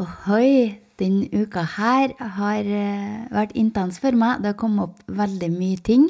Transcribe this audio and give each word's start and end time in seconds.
Ohoi, 0.00 0.78
denne 0.96 1.26
uka 1.28 1.66
her 1.74 2.14
har 2.38 2.64
eh, 2.64 3.24
vært 3.32 3.52
intens 3.58 3.98
for 4.00 4.16
meg. 4.16 4.40
Det 4.40 4.54
har 4.54 4.60
kommet 4.60 4.88
opp 4.88 5.02
veldig 5.12 5.50
mye 5.52 5.80
ting. 5.84 6.06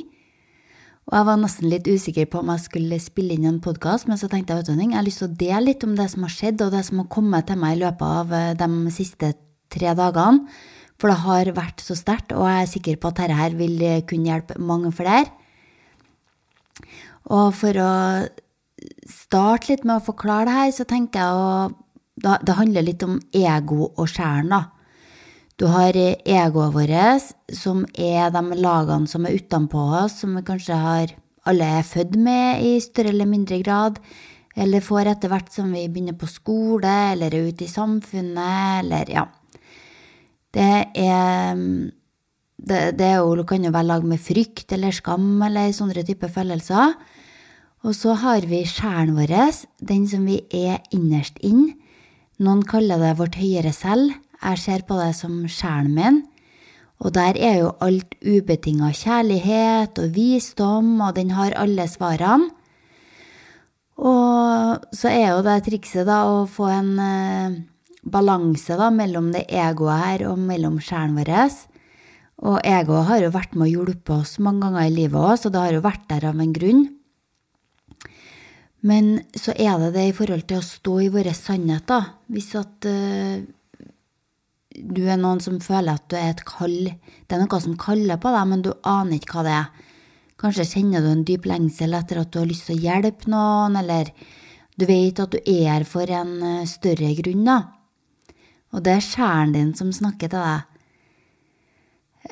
Og 1.11 1.16
jeg 1.16 1.27
var 1.27 1.40
nesten 1.40 1.66
litt 1.72 1.88
usikker 1.90 2.29
på 2.30 2.42
om 2.42 2.53
jeg 2.53 2.62
skulle 2.62 2.98
spille 3.03 3.34
inn 3.34 3.48
en 3.50 3.58
podkast, 3.64 4.06
men 4.06 4.21
så 4.21 4.29
tenkte 4.30 4.54
jeg 4.54 4.62
at 4.62 4.71
jeg 4.71 4.95
har 4.95 5.03
lyst 5.06 5.18
til 5.24 5.32
å 5.32 5.40
dele 5.40 5.64
litt 5.66 5.82
om 5.82 5.96
det 5.98 6.06
som 6.12 6.22
har 6.22 6.34
skjedd, 6.34 6.62
og 6.62 6.76
det 6.76 6.84
som 6.87 7.03
har 7.03 7.10
kommet 7.10 7.48
til 7.50 7.58
meg 7.58 7.74
i 7.74 7.82
løpet 7.82 8.21
av 8.22 8.37
eh, 8.38 8.53
de 8.60 8.95
siste 8.95 9.33
tre 9.72 9.96
dagene. 9.99 10.46
For 11.03 11.10
det 11.10 11.19
har 11.24 11.51
vært 11.56 11.83
så 11.83 11.99
sterkt, 11.99 12.30
og 12.37 12.46
jeg 12.46 12.62
er 12.62 12.71
sikker 12.71 13.03
på 13.03 13.10
at 13.10 13.19
dette 13.19 13.40
her 13.40 13.58
vil 13.58 13.83
eh, 13.83 14.04
kunne 14.06 14.30
hjelpe 14.30 14.62
mange 14.62 14.94
flere. 14.94 15.26
Og 17.34 17.51
for 17.59 17.83
å 17.83 17.92
starte 19.10 19.73
litt 19.73 19.83
med 19.83 19.98
å 19.98 20.06
forklare 20.06 20.46
det 20.46 20.59
her, 20.60 20.74
så 20.78 20.87
tenker 20.87 21.19
jeg 21.19 21.42
å 21.42 21.81
Det 22.23 22.55
handler 22.59 22.87
litt 22.87 23.02
om 23.02 23.19
ego 23.34 23.91
og 23.91 24.07
sjelen, 24.11 24.52
da. 24.55 24.62
Du 25.61 25.67
har 25.71 25.95
egoet 25.95 26.75
vårt, 26.75 27.33
som 27.55 27.85
er 27.95 28.33
de 28.35 28.43
lagene 28.59 29.11
som 29.11 29.27
er 29.27 29.37
utenpå 29.39 29.83
oss, 30.03 30.21
som 30.23 30.37
vi 30.39 30.43
kanskje 30.47 30.79
har 30.79 31.13
alle 31.47 31.66
er 31.79 31.87
født 31.87 32.15
med 32.23 32.63
i 32.63 32.77
større 32.83 33.11
eller 33.11 33.27
mindre 33.27 33.59
grad, 33.63 33.99
eller 34.57 34.85
får 34.85 35.11
etter 35.13 35.33
hvert 35.33 35.51
som 35.53 35.73
vi 35.75 35.89
begynner 35.91 36.16
på 36.19 36.29
skole, 36.30 36.93
eller 37.13 37.35
er 37.35 37.51
ute 37.51 37.66
i 37.66 37.71
samfunnet, 37.71 38.85
eller 38.85 39.11
ja. 39.11 39.27
Det 40.52 40.73
er 41.01 41.59
det, 42.63 42.80
det 42.99 43.07
er 43.07 43.21
jo, 43.23 43.43
kan 43.49 43.65
jo 43.65 43.73
være 43.75 43.89
lag 43.89 44.05
med 44.07 44.21
frykt 44.23 44.73
eller 44.75 44.95
skam 44.95 45.41
eller 45.43 45.73
sånne 45.75 46.05
typer 46.07 46.30
følelser. 46.30 46.95
Og 47.83 47.97
så 47.99 48.15
har 48.23 48.45
vi 48.47 48.63
sjelen 48.69 49.16
vår, 49.16 49.33
den 49.83 50.05
som 50.07 50.27
vi 50.29 50.39
er 50.55 50.79
innerst 50.95 51.41
inn. 51.43 51.73
Noen 52.42 52.64
kaller 52.66 52.98
det 52.98 53.16
vårt 53.20 53.37
høyere 53.38 53.70
selv. 53.74 54.16
Jeg 54.42 54.59
ser 54.59 54.82
på 54.88 54.96
det 54.98 55.12
som 55.14 55.45
sjelen 55.46 55.92
min. 55.95 56.23
Og 57.02 57.15
der 57.15 57.37
er 57.38 57.60
jo 57.60 57.74
alt 57.82 58.16
ubetinga 58.23 58.90
kjærlighet 58.95 59.99
og 59.99 60.15
visdom, 60.15 60.96
og 61.02 61.15
den 61.18 61.30
har 61.37 61.54
alle 61.59 61.87
svarene. 61.90 62.51
Og 64.02 64.86
så 64.96 65.10
er 65.12 65.28
jo 65.34 65.42
det 65.46 65.60
trikset 65.68 66.08
da 66.08 66.22
å 66.26 66.46
få 66.50 66.66
en 66.72 66.92
eh, 66.98 67.58
balanse 68.02 68.74
da 68.78 68.88
mellom 68.90 69.28
det 69.34 69.44
egoet 69.46 70.00
her 70.02 70.24
og 70.32 70.40
mellom 70.42 70.80
sjelen 70.82 71.14
vår. 71.20 71.30
Og 72.42 72.58
egoet 72.66 73.06
har 73.10 73.22
jo 73.22 73.34
vært 73.36 73.54
med 73.54 73.68
å 73.68 73.70
hjelpe 73.70 74.16
oss 74.16 74.40
mange 74.42 74.64
ganger 74.66 74.88
i 74.88 74.96
livet 74.96 75.20
òg, 75.20 75.36
så 75.38 75.52
det 75.52 75.62
har 75.62 75.77
jo 75.77 75.84
vært 75.84 76.08
der 76.10 76.27
av 76.32 76.42
en 76.42 76.56
grunn. 76.56 76.82
Men 78.88 79.14
så 79.38 79.55
er 79.55 79.78
det 79.78 79.92
det 79.94 80.08
i 80.08 80.14
forhold 80.16 80.47
til 80.50 80.58
å 80.58 80.66
stå 80.66 80.94
i 81.05 81.11
våre 81.14 81.34
sannheter. 81.36 82.08
Hvis 82.33 82.50
at 82.58 82.89
uh, 82.91 83.42
du 84.72 85.02
er 85.06 85.20
noen 85.20 85.42
som 85.44 85.61
føler 85.62 85.94
at 85.94 86.08
du 86.11 86.16
er 86.19 86.33
et 86.33 86.44
kall 86.48 86.89
Det 86.89 87.36
er 87.36 87.42
noe 87.42 87.61
som 87.62 87.78
kaller 87.78 88.19
på 88.20 88.33
deg, 88.34 88.48
men 88.50 88.64
du 88.64 88.72
aner 88.89 89.19
ikke 89.19 89.39
hva 89.39 89.44
det 89.47 89.56
er. 89.61 89.91
Kanskje 90.42 90.66
kjenner 90.72 91.05
du 91.05 91.12
en 91.12 91.27
dyp 91.27 91.47
lengsel 91.47 91.94
etter 91.94 92.22
at 92.22 92.33
du 92.33 92.41
har 92.41 92.48
lyst 92.50 92.66
til 92.66 92.80
å 92.80 92.84
hjelpe 92.89 93.30
noen, 93.30 93.77
eller 93.78 94.11
du 94.74 94.89
vet 94.89 95.20
at 95.22 95.34
du 95.34 95.39
er 95.39 95.69
her 95.69 95.84
for 95.86 96.11
en 96.11 96.33
eh, 96.42 96.67
større 96.67 97.12
grunn, 97.20 97.44
da. 97.46 97.58
Og 98.72 98.83
det 98.83 98.96
er 98.96 99.05
sjelen 99.05 99.52
din 99.55 99.72
som 99.78 99.92
snakker 99.94 100.33
til 100.33 100.42
deg. 100.42 100.69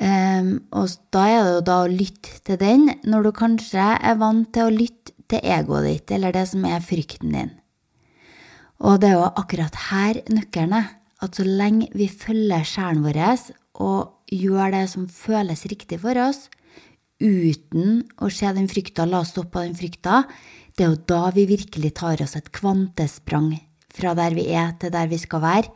Um, 0.01 0.51
og 0.73 0.89
da 1.13 1.23
er 1.27 1.41
det 1.45 1.53
jo 1.53 1.63
da 1.67 1.77
å 1.83 1.91
lytte 1.91 2.39
til 2.47 2.57
den, 2.59 2.87
når 3.05 3.27
du 3.27 3.31
kanskje 3.37 3.87
er 3.99 4.19
vant 4.19 4.49
til 4.55 4.67
å 4.67 4.73
lytte 4.73 5.13
til 5.31 5.43
egoet 5.43 5.87
ditt, 5.87 6.13
eller 6.15 6.35
det 6.35 6.45
som 6.51 6.65
er 6.67 6.83
frykten 6.83 7.35
din. 7.35 7.51
Og 8.81 9.01
det 9.01 9.11
er 9.11 9.19
jo 9.19 9.27
akkurat 9.37 9.77
her 9.89 10.21
nøkkelen 10.33 10.77
er, 10.79 10.89
at 11.21 11.37
så 11.37 11.45
lenge 11.45 11.91
vi 11.93 12.07
følger 12.09 12.65
sjelen 12.65 13.03
vår 13.05 13.19
og 13.81 14.31
gjør 14.31 14.73
det 14.73 14.87
som 14.89 15.05
føles 15.09 15.67
riktig 15.69 15.99
for 16.01 16.17
oss, 16.21 16.47
uten 17.21 18.01
å 18.17 18.29
se 18.33 18.49
den 18.55 18.69
frykta, 18.71 19.05
la 19.05 19.21
oss 19.21 19.33
stoppe 19.35 19.61
den 19.61 19.77
frykta, 19.77 20.23
det 20.77 20.85
er 20.85 20.93
jo 20.93 21.03
da 21.09 21.29
vi 21.35 21.45
virkelig 21.49 21.93
tar 21.99 22.21
oss 22.23 22.35
et 22.39 22.49
kvantesprang 22.55 23.53
fra 23.91 24.15
der 24.17 24.33
vi 24.37 24.47
er, 24.49 24.73
til 24.79 24.93
der 24.93 25.09
vi 25.11 25.19
skal 25.21 25.43
være. 25.43 25.71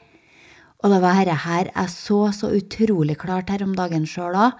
Og 0.83 0.91
det 0.91 1.01
var 1.03 1.19
dette 1.19 1.37
her 1.45 1.69
jeg 1.71 1.91
så 1.93 2.19
så 2.35 2.51
utrolig 2.55 3.17
klart 3.21 3.51
her 3.53 3.63
om 3.65 3.75
dagen 3.77 4.07
sjøl 4.09 4.37
òg, 4.37 4.57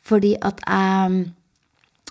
fordi 0.00 0.34
at 0.42 0.62
jeg 0.64 1.26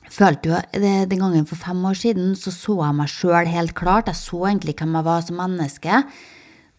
følte 0.09 0.49
jo 0.49 0.59
Den 0.81 1.21
gangen 1.21 1.47
for 1.49 1.59
fem 1.59 1.85
år 1.85 1.97
siden 1.97 2.35
så 2.35 2.51
så 2.53 2.75
jeg 2.83 2.97
meg 2.97 3.09
sjøl 3.13 3.47
helt 3.47 3.73
klart. 3.77 4.11
Jeg 4.11 4.15
så 4.19 4.45
egentlig 4.49 4.75
hvem 4.79 4.95
jeg 4.99 5.07
var 5.07 5.25
som 5.25 5.41
menneske. 5.41 6.03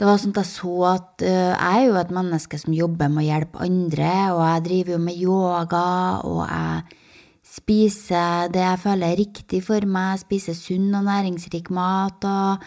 Det 0.01 0.09
var 0.09 0.17
sånn 0.17 0.33
at 0.33 0.41
jeg 0.41 0.49
så 0.49 0.75
at 0.89 1.23
uh, 1.27 1.53
jeg 1.53 1.81
er 1.83 1.83
jo 1.85 1.99
et 2.01 2.13
menneske 2.17 2.57
som 2.57 2.73
jobber 2.73 3.11
med 3.13 3.21
å 3.21 3.27
hjelpe 3.27 3.61
andre, 3.67 4.13
og 4.33 4.41
jeg 4.47 4.63
driver 4.65 4.95
jo 4.95 5.01
med 5.05 5.19
yoga, 5.21 5.89
og 6.25 6.41
jeg 6.47 7.01
spiser 7.51 8.49
det 8.55 8.63
jeg 8.63 8.81
føler 8.81 9.11
er 9.11 9.21
riktig 9.21 9.61
for 9.67 9.85
meg, 9.85 10.15
jeg 10.15 10.23
spiser 10.23 10.57
sunn 10.57 10.89
og 10.97 11.05
næringsrik 11.05 11.69
mat, 11.77 12.25
og 12.25 12.65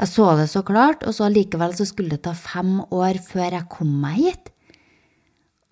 jeg 0.00 0.10
så 0.10 0.26
det 0.40 0.48
så 0.50 0.64
klart, 0.66 1.06
og 1.06 1.14
så 1.14 1.28
allikevel 1.28 1.76
så 1.78 1.86
skulle 1.86 2.16
det 2.16 2.24
ta 2.26 2.34
fem 2.34 2.80
år 2.90 3.22
før 3.22 3.60
jeg 3.60 3.70
kom 3.70 3.94
meg 4.02 4.18
hit. 4.24 4.50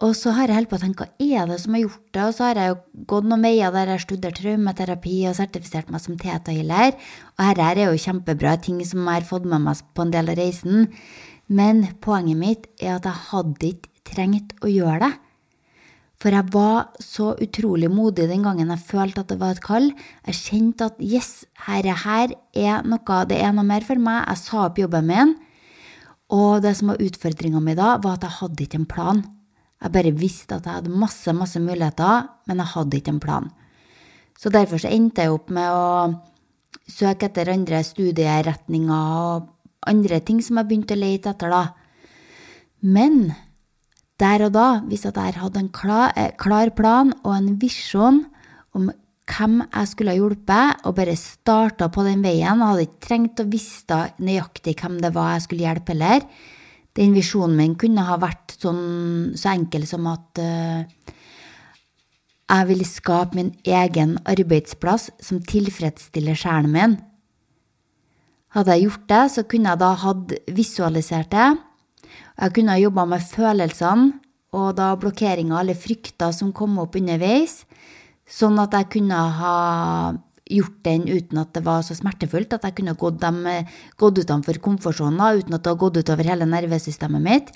Og 0.05 0.13
så 0.19 0.35
har 0.37 0.51
jeg 0.51 0.59
holdt 0.59 0.69
på 0.69 0.77
å 0.77 0.83
tenke 0.83 1.07
hva 1.07 1.25
er 1.41 1.49
det 1.49 1.57
som 1.63 1.77
har 1.77 1.85
gjort 1.87 2.07
det, 2.13 2.25
og 2.27 2.35
så 2.37 2.49
har 2.49 2.59
jeg 2.61 2.73
jo 2.73 3.05
gått 3.09 3.29
noen 3.31 3.45
veier 3.47 3.73
der 3.73 3.89
jeg 3.89 3.97
har 3.97 4.03
studert 4.03 4.41
traumeterapi 4.41 5.19
og 5.31 5.37
sertifisert 5.39 5.93
meg 5.93 6.03
som 6.05 6.19
teta-healer, 6.21 6.97
og 7.39 7.45
dette 7.61 7.69
er 7.73 7.87
jo 7.87 8.03
kjempebra 8.05 8.57
ting 8.61 8.83
som 8.85 9.07
jeg 9.07 9.23
har 9.23 9.29
fått 9.29 9.47
med 9.49 9.65
meg 9.65 9.81
på 9.97 10.05
en 10.05 10.13
del 10.13 10.33
av 10.33 10.37
reisen, 10.41 10.91
men 11.49 11.87
poenget 12.05 12.41
mitt 12.41 12.67
er 12.83 12.99
at 12.99 13.09
jeg 13.09 13.29
hadde 13.31 13.71
ikke 13.71 13.93
trengt 14.05 14.53
å 14.61 14.73
gjøre 14.73 15.07
det. 15.07 15.13
For 16.21 16.33
jeg 16.33 16.53
var 16.55 16.93
så 17.05 17.33
utrolig 17.43 17.91
modig 17.93 18.29
den 18.31 18.45
gangen 18.47 18.71
jeg 18.73 18.87
følte 18.87 19.25
at 19.25 19.33
det 19.33 19.37
var 19.41 19.57
et 19.57 19.65
kall. 19.65 19.91
Jeg 20.29 20.39
kjente 20.39 20.87
at 20.89 21.01
yes, 21.03 21.45
herre 21.67 21.97
her 22.05 22.33
er 22.57 22.85
noe, 22.89 23.19
det 23.29 23.41
er 23.45 23.53
noe 23.53 23.67
mer 23.67 23.85
for 23.85 24.01
meg. 24.01 24.23
Jeg 24.31 24.41
sa 24.41 24.63
opp 24.69 24.81
jobben 24.81 25.09
min, 25.11 25.35
og 26.33 26.63
det 26.65 26.77
som 26.79 26.93
var 26.93 27.03
utfordringa 27.05 27.61
mi 27.61 27.77
da, 27.77 27.97
var 28.01 28.17
at 28.17 28.29
jeg 28.29 28.39
hadde 28.39 28.65
ikke 28.65 28.81
en 28.81 28.89
plan. 28.89 29.25
Jeg 29.84 29.93
bare 29.93 30.15
visste 30.17 30.56
at 30.56 30.65
jeg 30.65 30.81
hadde 30.81 30.97
masse, 30.97 31.33
masse 31.37 31.61
muligheter, 31.61 32.28
men 32.49 32.62
jeg 32.62 32.72
hadde 32.72 32.99
ikke 32.99 33.12
en 33.12 33.21
plan. 33.21 33.50
Så 34.41 34.50
derfor 34.50 34.81
så 34.81 34.89
endte 34.89 35.27
jeg 35.27 35.34
opp 35.34 35.53
med 35.53 35.69
å 35.69 36.89
søke 36.91 37.28
etter 37.28 37.53
andre 37.53 37.83
studieretninger 37.84 39.12
og 39.21 39.50
andre 39.89 40.21
ting 40.25 40.41
som 40.43 40.59
jeg 40.59 40.71
begynte 40.71 40.97
å 40.97 41.03
lete 41.03 41.34
etter, 41.34 41.53
da. 41.53 41.65
Men 42.81 43.34
der 44.21 44.47
og 44.47 44.55
da, 44.56 44.67
hvis 44.89 45.05
jeg 45.05 45.37
hadde 45.37 45.61
en 45.61 45.73
klar, 45.75 46.12
eh, 46.17 46.33
klar 46.41 46.73
plan 46.77 47.12
og 47.23 47.33
en 47.37 47.55
visjon 47.61 48.25
om 48.75 48.91
hvem 49.28 49.62
jeg 49.62 49.89
skulle 49.89 50.12
ha 50.12 50.19
hjulpet, 50.19 50.84
og 50.84 50.97
bare 50.97 51.17
starta 51.17 51.89
på 51.89 52.05
den 52.05 52.25
veien, 52.25 52.61
og 52.61 52.75
hadde 52.75 52.89
ikke 52.89 53.06
trengt 53.06 53.41
å 53.41 53.49
vite 53.49 54.00
nøyaktig 54.21 54.77
hvem 54.81 55.00
det 55.00 55.15
var 55.15 55.34
jeg 55.34 55.47
skulle 55.47 55.65
hjelpe 55.65 55.94
heller, 55.94 56.27
den 56.94 57.15
visjonen 57.16 57.56
min 57.59 57.75
kunne 57.78 58.05
ha 58.06 58.19
vært 58.22 58.55
sånn, 58.60 59.34
så 59.38 59.53
enkel 59.55 59.87
som 59.88 60.06
at 60.10 60.41
uh, 60.43 60.84
jeg 62.44 62.69
vil 62.69 62.84
skape 62.87 63.38
min 63.38 63.53
egen 63.66 64.19
arbeidsplass 64.28 65.09
som 65.22 65.43
tilfredsstiller 65.43 66.38
sjelen 66.38 66.72
min. 66.75 66.97
Hadde 68.55 68.77
jeg 68.77 68.87
gjort 68.87 69.06
det, 69.10 69.22
så 69.34 69.43
kunne 69.50 69.72
jeg 69.72 69.82
da 69.82 69.94
hatt 70.05 70.34
visualisert 70.55 71.32
det. 71.32 71.49
Jeg 72.38 72.55
kunne 72.55 72.77
ha 72.77 72.82
jobba 72.82 73.06
med 73.11 73.26
følelsene 73.26 74.12
og 74.55 74.76
da 74.78 74.93
blokkeringa 74.99 75.59
alle 75.59 75.75
frykter 75.75 76.31
som 76.34 76.53
kom 76.55 76.76
opp 76.78 76.94
underveis, 76.99 77.65
sånn 78.22 78.61
at 78.62 78.76
jeg 78.78 78.91
kunne 78.99 79.19
ha 79.41 79.56
gjort 80.50 80.81
den 80.84 81.06
uten 81.09 81.41
at 81.41 81.55
det 81.56 81.65
var 81.65 81.84
så 81.84 81.97
smertefullt, 81.97 82.53
at 82.53 82.66
jeg 82.69 82.77
kunne 82.81 82.97
gått, 83.00 83.21
dem, 83.22 83.44
gått 84.00 84.21
utenfor 84.21 84.60
komfortsonen 84.65 85.41
uten 85.41 85.56
at 85.56 85.65
det 85.65 85.72
har 85.72 85.81
gått 85.81 86.03
utover 86.03 86.28
hele 86.28 86.49
nervesystemet 86.49 87.25
mitt. 87.25 87.55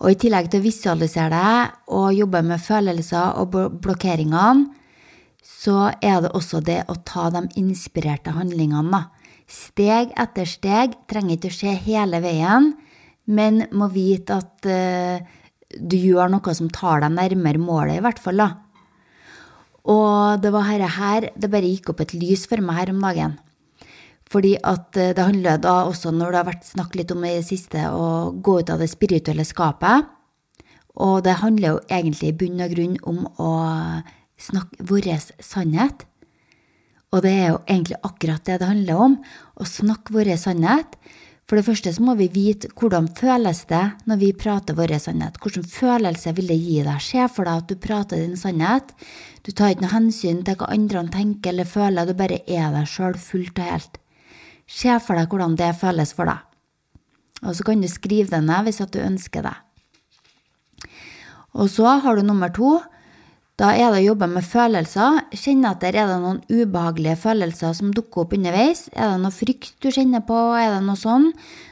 Og 0.00 0.10
i 0.10 0.18
tillegg 0.18 0.48
til 0.50 0.62
å 0.62 0.64
visualisere 0.64 1.30
det 1.34 1.66
og 1.94 2.16
jobbe 2.16 2.40
med 2.46 2.62
følelser 2.62 3.36
og 3.40 3.58
blokkeringene, 3.84 4.72
så 5.44 5.92
er 6.00 6.24
det 6.24 6.32
også 6.36 6.62
det 6.64 6.80
å 6.88 6.96
ta 7.04 7.28
de 7.32 7.44
inspirerte 7.60 8.32
handlingene. 8.32 9.04
Steg 9.44 10.14
etter 10.16 10.48
steg 10.48 10.96
trenger 11.10 11.36
ikke 11.36 11.52
å 11.52 11.56
skje 11.58 11.74
hele 11.84 12.20
veien, 12.24 12.72
men 13.28 13.66
må 13.76 13.90
vite 13.92 14.40
at 14.40 14.68
uh, 14.68 15.20
du 15.76 15.96
gjør 15.96 16.32
noe 16.32 16.54
som 16.56 16.70
tar 16.72 17.04
deg 17.04 17.12
nærmere 17.16 17.60
målet, 17.60 17.98
i 17.98 18.04
hvert 18.04 18.20
fall, 18.24 18.40
da. 18.40 18.48
Og 19.84 20.40
det 20.40 20.52
var 20.54 20.68
herre 20.68 20.88
her 20.88 21.28
det 21.36 21.50
bare 21.52 21.68
gikk 21.68 21.92
opp 21.92 22.00
et 22.04 22.14
lys 22.16 22.46
for 22.48 22.62
meg 22.64 22.80
her 22.80 22.92
om 22.94 23.02
dagen. 23.04 23.36
Fordi 24.32 24.54
at 24.64 24.96
eh, 24.96 25.12
det 25.14 25.24
handler 25.24 25.60
da 25.62 25.82
også, 25.84 26.10
når 26.10 26.32
det 26.32 26.40
har 26.40 26.48
vært 26.48 26.66
snakk 26.66 26.96
litt 26.98 27.12
om 27.12 27.24
i 27.26 27.36
det 27.36 27.46
siste, 27.46 27.84
å 27.92 28.32
gå 28.32 28.58
ut 28.62 28.72
av 28.72 28.80
det 28.80 28.88
spirituelle 28.90 29.44
skapet. 29.46 30.08
Og 30.94 31.20
det 31.26 31.40
handler 31.42 31.74
jo 31.74 31.82
egentlig 31.92 32.30
i 32.30 32.36
bunn 32.40 32.64
og 32.64 32.72
grunn 32.74 32.96
om 33.02 33.24
å 33.42 33.52
snakke 34.40 34.86
vår 34.88 35.10
sannhet. 35.42 36.06
Og 37.14 37.22
det 37.22 37.34
er 37.34 37.52
jo 37.52 37.60
egentlig 37.68 38.00
akkurat 38.02 38.46
det 38.46 38.58
det 38.62 38.70
handler 38.70 39.02
om, 39.04 39.18
å 39.54 39.66
snakke 39.68 40.14
vår 40.16 40.32
sannhet. 40.40 40.96
For 41.54 41.60
det 41.60 41.68
første 41.68 41.90
så 41.94 42.02
må 42.02 42.16
vi 42.18 42.26
vite 42.34 42.66
hvordan 42.74 43.04
føles 43.14 43.60
det 43.70 43.84
når 44.10 44.18
vi 44.18 44.30
prater 44.34 44.74
vår 44.74 44.96
sannhet. 44.98 45.36
Hvilken 45.38 45.68
følelse 45.70 46.32
vil 46.34 46.48
det 46.50 46.56
gi 46.58 46.80
deg? 46.82 47.04
Se 47.06 47.28
for 47.30 47.46
deg 47.46 47.60
at 47.60 47.68
du 47.70 47.78
prater 47.78 48.18
din 48.18 48.34
sannhet. 48.34 48.90
Du 49.46 49.52
tar 49.54 49.70
ikke 49.70 49.84
noe 49.84 49.92
hensyn 49.92 50.40
til 50.42 50.58
hva 50.58 50.72
andre 50.74 51.04
tenker 51.14 51.52
eller 51.52 51.68
føler, 51.70 52.10
du 52.10 52.18
bare 52.18 52.40
er 52.42 52.74
deg 52.74 52.90
sjøl 52.90 53.14
fullt 53.14 53.62
og 53.62 53.70
helt. 53.70 54.00
Se 54.66 54.98
for 54.98 55.14
deg 55.14 55.30
hvordan 55.30 55.54
det 55.60 55.70
føles 55.78 56.14
for 56.18 56.32
deg. 56.32 56.42
Og 57.46 57.54
så 57.54 57.68
kan 57.70 57.86
du 57.86 57.92
skrive 57.92 58.34
det 58.34 58.42
ned 58.48 58.66
hvis 58.66 58.82
du 58.90 58.98
ønsker 59.04 59.46
det. 59.46 59.54
Og 61.54 61.70
så 61.70 62.00
har 62.02 62.18
du 62.18 62.26
nummer 62.26 62.50
to. 62.50 62.80
Da 63.54 63.68
er 63.78 63.92
det 63.94 64.00
å 64.00 64.06
jobbe 64.08 64.26
med 64.32 64.42
følelser. 64.42 65.20
Kjenne 65.30 65.70
etter 65.76 65.94
er 65.94 66.08
det 66.10 66.16
noen 66.24 66.40
ubehagelige 66.50 67.20
følelser 67.22 67.74
som 67.78 67.92
dukker 67.94 68.24
opp 68.24 68.32
underveis. 68.34 68.88
Er 68.90 69.12
det 69.12 69.20
noe 69.22 69.34
frykt 69.34 69.76
du 69.78 69.92
kjenner 69.94 70.24
på, 70.26 70.38
er 70.58 70.72
det 70.72 70.80
noe 70.82 70.98
sånn? 70.98 71.28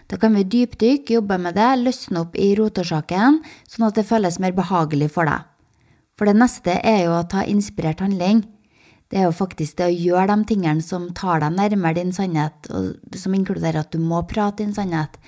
Da 0.07 0.19
kan 0.23 0.37
vi 0.39 0.45
dypdykke, 0.47 1.17
jobbe 1.17 1.41
med 1.43 1.57
det, 1.59 1.73
løsne 1.81 2.23
opp 2.23 2.37
i 2.39 2.53
rotårsaken, 2.55 3.41
sånn 3.67 3.87
at 3.89 3.99
det 3.99 4.07
føles 4.07 4.39
mer 4.39 4.55
behagelig 4.55 5.09
for 5.17 5.27
deg. 5.27 5.49
For 6.15 6.31
det 6.31 6.37
neste 6.39 6.77
er 6.87 7.01
jo 7.09 7.17
å 7.17 7.25
ta 7.27 7.43
inspirert 7.51 8.05
handling. 8.05 8.45
Det 9.11 9.19
er 9.19 9.27
jo 9.27 9.35
faktisk 9.35 9.81
det 9.81 9.89
å 9.89 9.97
gjøre 9.97 10.37
de 10.37 10.47
tingene 10.53 10.85
som 10.87 11.09
tar 11.19 11.43
deg 11.43 11.57
nærmere 11.57 11.99
din 11.99 12.15
sannhet, 12.15 12.71
og 12.71 13.19
som 13.19 13.35
inkluderer 13.35 13.81
at 13.83 13.91
du 13.91 13.99
må 13.99 14.23
prate 14.31 14.63
din 14.63 14.77
sannhet. 14.77 15.19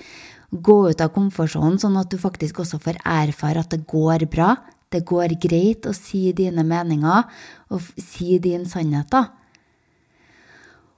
Gå 0.55 0.77
ut 0.87 1.03
av 1.03 1.11
komfortsonen, 1.11 1.75
sånn 1.83 1.99
at 1.99 2.13
du 2.13 2.15
faktisk 2.21 2.63
også 2.63 2.79
får 2.79 3.01
erfare 3.03 3.65
at 3.65 3.75
det 3.75 3.83
går 3.91 4.23
bra, 4.31 4.53
det 4.95 5.05
går 5.07 5.35
greit 5.43 5.85
å 5.85 5.93
si 5.95 6.29
dine 6.35 6.63
meninger 6.65 7.27
og 7.69 7.89
si 7.99 8.39
din 8.39 8.65
sannhet, 8.69 9.11
da. 9.11 9.27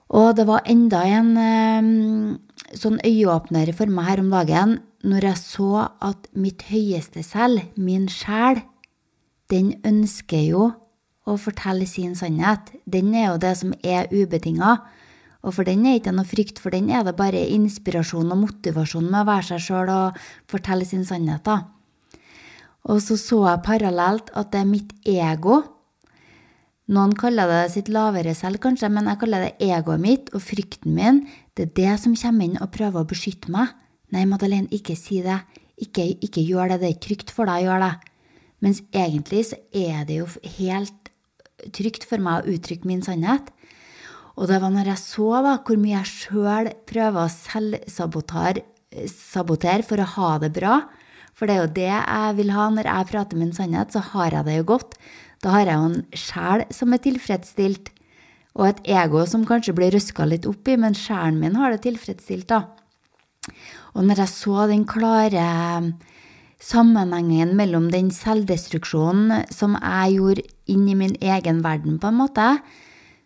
Og 0.08 0.38
det 0.38 0.46
var 0.48 0.64
enda 0.72 1.02
en 1.04 1.32
eh, 1.36 2.78
sånn 2.80 3.02
øyeåpner 3.04 3.74
for 3.76 3.92
meg 3.92 4.08
her 4.08 4.24
om 4.24 4.32
dagen 4.32 4.78
når 5.08 5.32
jeg 5.32 5.42
så 5.42 5.72
at 6.04 6.30
mitt 6.36 6.64
høyeste 6.72 7.24
selv, 7.26 7.66
min 7.76 8.08
sjel, 8.12 8.62
den 9.52 9.76
ønsker 9.88 10.44
jo 10.48 10.70
å 11.28 11.36
fortelle 11.40 11.88
sin 11.88 12.16
sannhet. 12.16 12.72
Den 12.88 13.14
er 13.16 13.32
jo 13.32 13.42
det 13.44 13.54
som 13.60 13.74
er 13.84 14.08
ubetinga. 14.12 14.78
Og 15.46 15.54
for 15.56 15.68
den 15.68 15.86
er 15.86 16.00
ikke 16.00 16.16
noe 16.16 16.28
frykt, 16.28 16.60
for 16.60 16.74
den 16.74 16.90
er 16.92 17.06
det 17.06 17.16
bare 17.20 17.46
inspirasjon 17.54 18.32
og 18.34 18.42
motivasjon 18.42 19.08
med 19.08 19.22
å 19.22 19.30
være 19.30 19.50
seg 19.52 19.64
sjøl 19.68 19.92
og 19.94 20.22
fortelle 20.50 20.88
sin 20.88 21.06
sannhet, 21.08 21.44
da. 21.48 21.77
Og 22.88 23.02
så 23.04 23.18
så 23.20 23.42
jeg 23.44 23.66
parallelt 23.66 24.30
at 24.38 24.54
det 24.54 24.62
er 24.62 24.70
mitt 24.70 24.94
ego. 25.08 25.64
Noen 26.88 27.12
kaller 27.20 27.50
det 27.52 27.74
sitt 27.74 27.90
lavere 27.92 28.32
selv, 28.38 28.62
kanskje, 28.64 28.88
men 28.94 29.10
jeg 29.12 29.20
kaller 29.20 29.44
det 29.44 29.58
egoet 29.68 30.00
mitt 30.00 30.30
og 30.32 30.40
frykten 30.46 30.96
min. 30.96 31.28
Det 31.52 31.64
er 31.68 31.76
det 31.82 31.96
som 32.00 32.16
kommer 32.16 32.48
inn 32.48 32.62
og 32.64 32.72
prøver 32.72 33.04
å 33.04 33.10
beskytte 33.10 33.52
meg. 33.52 33.68
Nei, 34.16 34.24
Madeleine, 34.30 34.72
ikke 34.72 34.96
si 34.96 35.20
det. 35.26 35.42
Ikke, 35.84 36.16
ikke 36.24 36.48
gjør 36.48 36.72
det. 36.72 36.80
Det 36.86 36.92
er 36.94 37.04
trygt 37.04 37.30
for 37.36 37.44
deg 37.50 37.58
å 37.60 37.66
gjøre 37.68 37.84
det. 37.84 37.96
Mens 38.64 38.80
egentlig 38.96 39.44
så 39.50 39.58
er 39.76 40.00
det 40.08 40.16
jo 40.22 40.28
helt 40.58 41.02
trygt 41.76 42.04
for 42.08 42.20
meg 42.24 42.36
å 42.40 42.48
uttrykke 42.56 42.88
min 42.88 43.04
sannhet. 43.04 43.46
Og 44.38 44.44
det 44.48 44.62
var 44.62 44.72
når 44.72 44.88
jeg 44.94 45.02
så 45.02 45.30
da, 45.44 45.54
hvor 45.66 45.78
mye 45.82 45.98
jeg 45.98 46.14
sjøl 46.14 46.68
prøver 46.88 47.20
å 47.26 47.36
selvsabotere 47.36 49.84
for 49.84 49.98
å 50.00 50.12
ha 50.16 50.30
det 50.40 50.52
bra, 50.56 50.88
for 51.38 51.46
det 51.46 51.56
er 51.56 51.62
jo 51.62 51.74
det 51.76 51.92
jeg 51.92 52.38
vil 52.40 52.52
ha 52.56 52.66
når 52.74 52.90
jeg 52.90 53.10
prater 53.12 53.38
min 53.38 53.54
sannhet, 53.54 53.94
så 53.94 54.02
har 54.14 54.34
jeg 54.34 54.48
det 54.48 54.58
jo 54.58 54.68
godt. 54.74 54.98
Da 55.46 55.54
har 55.54 55.70
jeg 55.70 55.78
jo 55.78 55.90
en 55.92 56.02
sjel 56.18 56.66
som 56.74 56.96
er 56.96 57.04
tilfredsstilt, 57.04 57.92
og 58.58 58.72
et 58.72 58.80
ego 58.90 59.22
som 59.30 59.46
kanskje 59.46 59.76
blir 59.78 59.94
røska 59.94 60.26
litt 60.26 60.48
opp 60.50 60.66
i, 60.66 60.80
men 60.82 60.98
sjelen 60.98 61.38
min 61.44 61.60
har 61.62 61.76
det 61.76 61.84
tilfredsstilt, 61.86 62.50
da. 62.50 62.64
Og 63.94 64.08
når 64.08 64.24
jeg 64.24 64.34
så 64.34 64.66
den 64.70 64.86
klare 64.90 65.46
sammenhengen 66.58 67.54
mellom 67.58 67.92
den 67.94 68.10
selvdestruksjonen 68.14 69.46
som 69.54 69.78
jeg 69.78 70.18
gjorde 70.18 70.46
inn 70.74 70.88
i 70.90 70.98
min 70.98 71.14
egen 71.22 71.62
verden, 71.62 72.00
på 72.02 72.10
en 72.10 72.18
måte, 72.18 72.50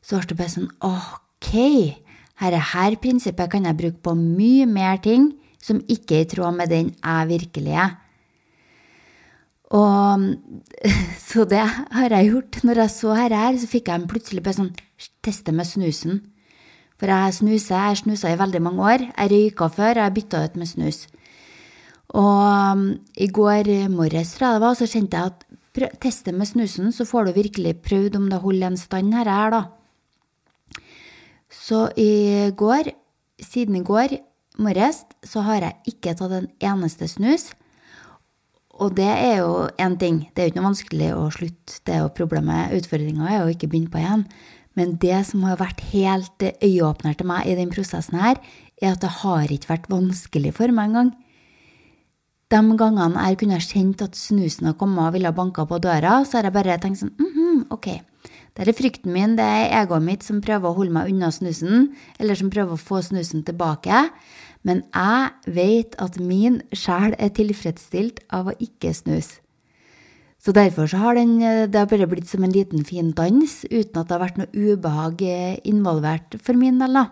så 0.03 0.19
ble 0.19 0.33
det 0.33 0.39
bare 0.41 0.55
sånn 0.57 0.71
ok, 0.83 1.51
dette 2.41 2.61
her 2.73 2.99
prinsippet 2.99 3.51
kan 3.53 3.67
jeg 3.69 3.79
bruke 3.79 4.03
på 4.03 4.17
mye 4.19 4.67
mer 4.67 4.99
ting 4.99 5.31
som 5.61 5.79
ikke 5.87 6.19
er 6.19 6.25
i 6.25 6.31
tråd 6.31 6.57
med 6.57 6.71
den 6.73 6.91
jeg 6.97 7.29
virkelig 7.29 7.75
er. 7.77 8.00
Og 9.71 10.25
så 11.29 11.45
det 11.47 11.63
har 11.63 12.15
jeg 12.17 12.31
gjort. 12.31 12.59
Når 12.67 12.83
jeg 12.83 12.93
så 12.95 13.15
her, 13.15 13.35
her 13.35 13.57
så 13.59 13.69
fikk 13.71 13.91
jeg 13.91 14.09
plutselig 14.11 14.43
bare 14.43 14.59
sånn 14.59 14.73
teste 15.23 15.55
med 15.55 15.69
snusen. 15.69 16.21
For 17.01 17.09
jeg 17.09 17.37
snuser, 17.39 17.87
jeg 17.89 18.03
snusa 18.03 18.29
i 18.29 18.37
veldig 18.39 18.61
mange 18.61 18.85
år. 18.85 19.07
Jeg 19.09 19.31
røyka 19.31 19.71
før, 19.73 20.03
jeg 20.03 20.15
bytta 20.19 20.43
ut 20.45 20.59
med 20.61 20.69
snus. 20.69 21.05
Og 22.11 22.75
um, 22.75 22.83
i 23.15 23.27
går 23.31 23.69
morges, 23.89 24.35
tror 24.35 24.47
jeg 24.47 24.57
det 24.57 24.63
var, 24.65 24.75
så 24.77 24.89
kjente 24.91 25.17
jeg 25.17 25.31
at 25.31 25.97
teste 26.03 26.33
med 26.35 26.49
snusen, 26.49 26.91
så 26.91 27.07
får 27.07 27.29
du 27.29 27.37
virkelig 27.37 27.77
prøvd 27.85 28.17
om 28.19 28.27
det 28.29 28.41
holder 28.43 28.67
en 28.67 28.77
stand 28.77 29.15
her, 29.15 29.29
her 29.31 29.53
da. 29.55 29.61
Så 31.51 31.85
i 31.99 32.51
går, 32.57 32.91
siden 33.39 33.79
i 33.79 33.83
går 33.87 34.17
morges, 34.59 35.05
så 35.23 35.43
har 35.47 35.63
jeg 35.63 35.95
ikke 35.95 36.15
tatt 36.19 36.35
en 36.35 36.49
eneste 36.59 37.07
snus. 37.07 37.49
Og 38.81 38.95
det 38.97 39.09
er 39.11 39.43
jo 39.43 39.67
én 39.77 39.97
ting. 40.01 40.23
Det 40.33 40.41
er 40.41 40.47
jo 40.47 40.51
ikke 40.51 40.61
noe 40.61 40.71
vanskelig 40.71 41.09
å 41.13 41.27
slutte. 41.33 41.81
Det 41.85 41.93
er 41.93 42.01
jo 42.01 42.13
problemet. 42.17 42.73
Utfordringa 42.79 43.29
er 43.29 43.43
å 43.43 43.51
ikke 43.53 43.69
begynne 43.69 43.93
på 43.93 44.01
igjen. 44.01 44.25
Men 44.77 44.95
det 45.03 45.19
som 45.27 45.43
har 45.45 45.59
vært 45.59 45.83
helt 45.91 46.45
øyeåpner 46.63 47.17
til 47.19 47.27
meg 47.29 47.45
i 47.45 47.57
den 47.59 47.73
prosessen 47.73 48.17
her, 48.17 48.39
er 48.81 48.95
at 48.95 49.03
det 49.03 49.11
har 49.21 49.51
ikke 49.51 49.69
vært 49.69 49.91
vanskelig 49.91 50.55
for 50.57 50.73
meg 50.73 50.89
engang. 50.89 51.11
De 52.51 52.59
gangene 52.79 53.27
jeg 53.29 53.37
kunne 53.39 53.59
kjent 53.63 54.01
at 54.03 54.17
snusen 54.19 54.67
har 54.67 54.79
kommet 54.79 55.05
og 55.05 55.13
ville 55.15 55.31
banka 55.35 55.63
på 55.67 55.79
døra, 55.83 56.21
så 56.25 56.39
har 56.39 56.49
jeg 56.49 56.55
bare 56.57 56.79
tenkt 56.83 56.99
sånn 56.99 57.13
mm 57.15 57.29
-hmm, 57.35 57.59
ok, 57.71 57.87
det 58.55 58.67
er 58.67 58.75
frykten 58.75 59.13
min, 59.13 59.37
det 59.37 59.45
er 59.45 59.71
egoet 59.81 60.03
mitt 60.03 60.23
som 60.23 60.41
prøver 60.41 60.67
å 60.67 60.75
holde 60.75 60.91
meg 60.91 61.07
unna 61.07 61.31
snusen, 61.31 61.95
eller 62.19 62.35
som 62.35 62.49
prøver 62.49 62.73
å 62.73 62.77
få 62.77 63.01
snusen 63.01 63.43
tilbake. 63.43 64.09
Men 64.67 64.83
jeg 64.93 65.55
vet 65.55 65.95
at 66.01 66.19
min 66.21 66.59
sjel 66.75 67.15
er 67.17 67.33
tilfredsstilt 67.33 68.21
av 68.33 68.51
å 68.51 68.57
ikke 68.61 68.93
snuse. 68.93 69.39
Så 70.41 70.53
derfor 70.57 70.87
så 70.89 70.97
har 70.97 71.17
den, 71.19 71.35
det 71.37 71.77
har 71.77 71.89
bare 71.89 72.07
blitt 72.09 72.29
som 72.29 72.41
en 72.41 72.53
liten, 72.53 72.81
fin 72.85 73.11
dans, 73.13 73.59
uten 73.69 73.99
at 73.99 74.07
det 74.09 74.15
har 74.15 74.23
vært 74.23 74.39
noe 74.41 74.49
ubehag 74.49 75.21
involvert 75.69 76.37
for 76.41 76.57
min 76.57 76.81
del. 76.81 76.97
da. 76.97 77.11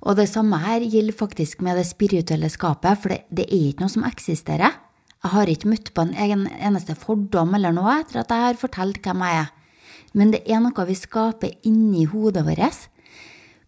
Og 0.00 0.16
det 0.18 0.26
samme 0.32 0.58
her 0.64 0.82
gjelder 0.82 1.14
faktisk 1.14 1.60
med 1.62 1.78
det 1.78 1.86
spirituelle 1.86 2.50
skapet, 2.50 2.98
for 2.98 3.14
det, 3.14 3.20
det 3.30 3.46
er 3.46 3.68
ikke 3.68 3.84
noe 3.84 3.92
som 3.92 4.06
eksisterer. 4.08 4.78
Jeg 5.20 5.34
har 5.34 5.52
ikke 5.52 5.68
møtt 5.68 5.90
på 5.94 6.02
en 6.06 6.14
egen 6.16 6.46
eneste 6.58 6.96
fordom 6.96 7.54
eller 7.54 7.74
noe 7.76 7.98
etter 8.00 8.22
at 8.22 8.32
jeg 8.32 8.46
har 8.46 8.60
fortalt 8.60 9.02
hvem 9.04 9.22
jeg 9.26 9.42
er. 9.42 9.50
Men 10.16 10.32
det 10.34 10.40
er 10.48 10.62
noe 10.64 10.86
vi 10.88 10.96
skaper 10.96 11.58
inni 11.68 12.06
hodet 12.08 12.42
vårt 12.46 12.88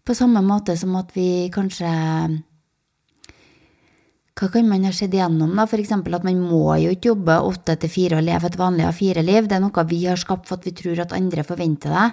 på 0.03 0.15
samme 0.15 0.41
måte 0.43 0.75
som 0.79 0.95
at 0.99 1.13
vi 1.15 1.49
kanskje 1.53 1.91
Hva 4.33 4.47
kan 4.49 4.65
man 4.67 4.83
ha 4.87 4.91
sett 4.91 5.13
igjennom, 5.13 5.51
da? 5.55 5.67
Eksempel 5.77 6.15
at 6.17 6.23
man 6.25 6.39
må 6.41 6.73
jo 6.81 6.91
ikke 6.91 7.11
jobbe 7.11 7.35
åtte 7.45 7.75
til 7.79 7.91
fire 7.91 8.17
og 8.17 8.25
leve 8.25 8.49
et 8.49 8.57
vanlig 8.57 8.87
A4-liv. 8.89 9.45
Det 9.45 9.59
er 9.59 9.61
noe 9.61 9.83
vi 9.87 9.99
har 10.07 10.17
skapt 10.17 10.49
for 10.49 10.57
at 10.57 10.65
vi 10.65 10.73
tror 10.73 11.03
at 11.03 11.13
andre 11.13 11.45
forventer 11.45 11.93
det. 11.93 12.07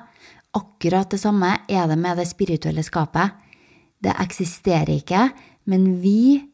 Akkurat 0.61 1.09
det 1.11 1.21
samme 1.23 1.55
er 1.65 1.89
det 1.89 1.97
med 1.97 2.21
det 2.21 2.29
spirituelle 2.29 2.85
skapet. 2.85 3.33
Det 4.05 4.13
eksisterer 4.21 4.93
ikke, 4.99 5.31
men 5.65 5.97
vi, 6.05 6.45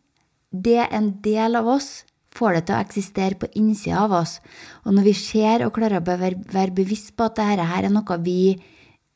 det 0.55 0.78
er 0.87 0.95
en 0.95 1.11
del 1.23 1.59
av 1.59 1.66
oss, 1.75 2.07
får 2.31 2.61
det 2.61 2.64
til 2.69 2.76
å 2.76 2.83
eksistere 2.87 3.40
på 3.40 3.50
innsida 3.59 4.05
av 4.07 4.14
oss. 4.23 4.38
Og 4.87 4.95
når 4.95 5.11
vi 5.11 5.19
ser 5.19 5.66
og 5.66 5.75
klarer 5.75 5.99
å 5.99 6.07
være 6.07 6.75
bevisst 6.78 7.16
på 7.16 7.26
at 7.26 7.40
dette 7.43 7.66
er 7.66 7.90
noe 7.90 8.23
vi 8.23 8.55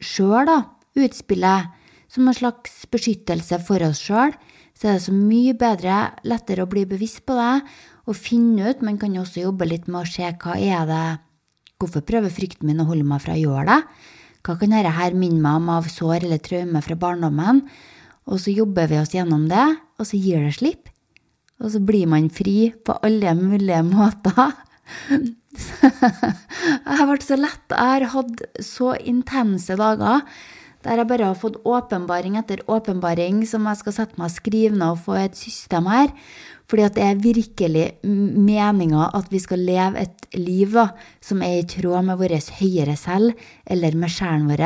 sjøl 0.03 0.51
utspiller, 0.99 1.71
som 2.11 2.27
en 2.27 2.37
slags 2.37 2.85
beskyttelse 2.91 3.61
for 3.63 3.83
oss 3.87 4.03
sjøl, 4.03 4.35
så 4.75 4.89
er 4.89 4.97
det 4.97 5.07
så 5.07 5.15
mye 5.15 5.55
bedre, 5.59 5.97
lettere 6.27 6.65
å 6.65 6.71
bli 6.71 6.87
bevisst 6.89 7.23
på 7.29 7.37
det 7.39 7.61
og 8.09 8.19
finne 8.19 8.71
ut. 8.71 8.85
Man 8.87 8.99
kan 8.99 9.15
jo 9.15 9.23
også 9.23 9.45
jobbe 9.45 9.69
litt 9.69 9.87
med 9.91 10.03
å 10.03 10.09
se 10.09 10.31
hva 10.43 10.57
er 10.59 10.87
det 10.91 11.05
Hvorfor 11.81 12.03
prøver 12.05 12.29
frykten 12.29 12.69
min 12.69 12.83
å 12.83 12.85
holde 12.91 13.07
meg 13.09 13.23
fra 13.25 13.33
å 13.33 13.41
gjøre 13.41 13.63
det? 13.71 13.79
Hva 14.45 14.53
kan 14.61 14.75
dette 14.75 15.17
minne 15.17 15.41
meg 15.41 15.63
om 15.63 15.71
av 15.73 15.87
sår 15.89 16.27
eller 16.27 16.43
traume 16.45 16.83
fra 16.85 16.97
barndommen? 17.01 17.63
Og 18.29 18.37
så 18.43 18.53
jobber 18.53 18.91
vi 18.91 18.99
oss 19.01 19.15
gjennom 19.17 19.47
det, 19.49 19.65
og 19.97 20.05
så 20.05 20.21
gir 20.21 20.45
det 20.45 20.59
slipp. 20.59 20.91
Og 21.65 21.73
så 21.73 21.81
blir 21.81 22.05
man 22.09 22.29
fri 22.29 22.69
på 22.85 22.99
alle 23.01 23.33
mulige 23.37 23.81
måter. 23.89 24.53
jeg 25.81 27.09
vært 27.09 27.25
så 27.25 27.41
lett. 27.41 27.65
Jeg 27.73 27.81
har 27.81 28.07
hatt 28.13 28.45
så 28.65 28.93
intense 29.01 29.77
dager 29.81 30.21
der 30.85 31.03
jeg 31.03 31.09
bare 31.11 31.27
har 31.29 31.37
fått 31.37 31.59
åpenbaring 31.69 32.39
etter 32.41 32.63
åpenbaring 32.71 33.43
som 33.49 33.67
jeg 33.69 33.81
skal 33.83 33.97
sette 33.97 34.21
meg 34.21 34.31
og 34.31 34.37
skrive 34.37 34.77
ned 34.77 34.95
og 34.95 35.03
få 35.05 35.19
et 35.21 35.37
system 35.37 35.91
her. 35.93 36.15
Fordi 36.71 36.87
at 36.87 36.97
det 36.97 37.05
er 37.05 37.25
virkelig 37.25 37.87
meninga 38.05 39.11
at 39.19 39.29
vi 39.33 39.41
skal 39.43 39.61
leve 39.67 40.01
et 40.05 40.29
liv 40.39 40.73
da, 40.77 40.91
som 41.21 41.43
er 41.43 41.59
i 41.59 41.67
tråd 41.69 42.07
med 42.07 42.21
vårt 42.21 42.53
høyere 42.61 42.95
selv, 42.97 43.35
eller 43.67 43.99
med 43.99 44.13
sjelen 44.15 44.47
vår. 44.49 44.65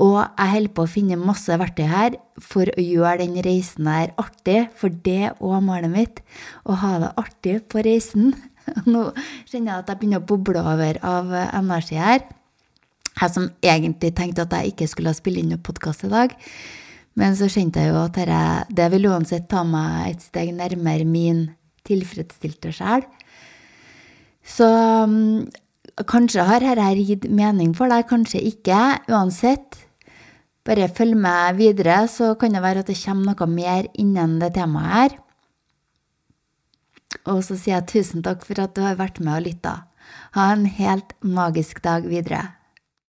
Og 0.00 0.16
jeg 0.24 0.52
holder 0.54 0.72
på 0.72 0.86
å 0.86 0.90
finne 0.90 1.20
masse 1.20 1.52
verktøy 1.60 1.84
her 1.90 2.16
for 2.40 2.70
å 2.72 2.80
gjøre 2.80 3.20
den 3.20 3.36
reisen 3.44 3.90
her 3.92 4.14
artig, 4.20 4.70
for 4.74 4.88
det 4.88 5.34
òg 5.36 5.58
målet 5.66 5.92
mitt. 5.92 6.22
Å 6.64 6.78
ha 6.80 6.94
det 7.02 7.12
artig 7.20 7.58
på 7.68 7.84
reisen. 7.84 8.32
Nå 8.88 9.10
kjenner 9.50 9.74
jeg 9.74 9.76
at 9.76 9.92
jeg 9.92 10.00
begynner 10.00 10.22
å 10.22 10.30
boble 10.32 10.64
over 10.64 11.02
av 11.04 11.34
energi 11.52 12.00
her. 12.00 12.24
Jeg 13.20 13.34
som 13.34 13.50
egentlig 13.64 14.12
tenkte 14.16 14.46
at 14.46 14.54
jeg 14.56 14.72
ikke 14.72 14.88
skulle 14.90 15.12
spille 15.16 15.42
inn 15.42 15.52
noen 15.52 15.64
podkast 15.64 16.06
i 16.06 16.12
dag. 16.12 16.36
Men 17.18 17.36
så 17.36 17.48
kjente 17.52 17.82
jeg 17.82 17.92
jo 17.92 18.04
at 18.06 18.16
det 18.72 18.86
vil 18.94 19.10
uansett 19.10 19.50
ta 19.50 19.64
meg 19.68 20.14
et 20.14 20.24
steg 20.24 20.54
nærmere 20.56 21.04
min 21.04 21.50
tilfredsstilte 21.86 22.72
sjel. 22.72 23.04
Så 24.42 24.66
um, 24.66 25.44
kanskje 26.08 26.46
har 26.48 26.64
dette 26.64 27.04
gitt 27.04 27.28
mening 27.28 27.74
for 27.76 27.92
deg, 27.92 28.06
kanskje 28.08 28.40
ikke. 28.48 28.78
Uansett, 29.12 29.76
bare 30.66 30.88
følg 30.88 31.18
med 31.18 31.60
videre, 31.60 32.06
så 32.08 32.32
kan 32.38 32.56
det 32.56 32.64
være 32.64 32.82
at 32.82 32.90
det 32.90 32.98
kommer 33.02 33.36
noe 33.36 33.50
mer 33.50 33.90
innen 33.92 34.38
det 34.42 34.54
temaet 34.56 34.94
her. 34.96 35.18
Og 37.28 37.44
så 37.44 37.58
sier 37.58 37.76
jeg 37.76 37.90
tusen 37.92 38.24
takk 38.24 38.46
for 38.46 38.58
at 38.62 38.72
du 38.74 38.82
har 38.86 38.96
vært 38.96 39.20
med 39.20 39.36
og 39.36 39.46
lytta. 39.50 39.76
Ha 40.32 40.48
en 40.54 40.64
helt 40.64 41.12
magisk 41.20 41.84
dag 41.84 42.08
videre. 42.08 42.61